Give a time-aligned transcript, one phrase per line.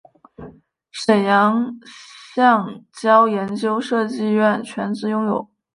[0.91, 1.79] 沈阳
[2.33, 5.47] 橡胶研究设计院全资拥有。